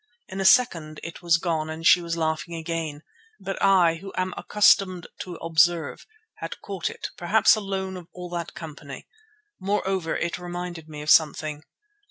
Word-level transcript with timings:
In 0.29 0.41
a 0.41 0.45
second 0.45 0.99
it 1.03 1.21
was 1.21 1.37
gone 1.37 1.69
and 1.69 1.85
she 1.85 2.01
was 2.01 2.17
laughing 2.17 2.55
again; 2.55 3.03
but 3.39 3.61
I, 3.61 3.97
who 3.97 4.11
am 4.17 4.33
accustomed 4.35 5.05
to 5.19 5.35
observe, 5.35 6.07
had 6.37 6.59
caught 6.61 6.89
it, 6.89 7.09
perhaps 7.17 7.55
alone 7.55 7.95
of 7.97 8.07
all 8.11 8.27
that 8.31 8.55
company. 8.55 9.07
Moreover, 9.59 10.17
it 10.17 10.39
reminded 10.39 10.89
me 10.89 11.03
of 11.03 11.11
something. 11.11 11.61